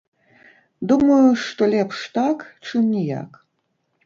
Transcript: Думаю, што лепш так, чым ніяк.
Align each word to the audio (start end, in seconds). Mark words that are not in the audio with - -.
Думаю, 0.91 1.27
што 1.49 1.67
лепш 1.75 2.01
так, 2.17 2.37
чым 2.65 2.83
ніяк. 2.95 3.41